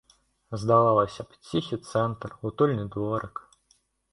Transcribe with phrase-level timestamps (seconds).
[0.61, 3.35] Здавалася б, ціхі цэнтр, утульны дворык.